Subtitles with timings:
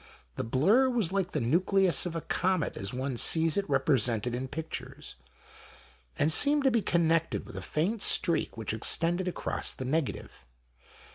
[0.35, 4.47] The blur was like the nucleus of a comet as one sees it represented in
[4.47, 5.13] pictures,
[6.17, 10.43] and seemed to be connected with a faint streak which extended across the negative.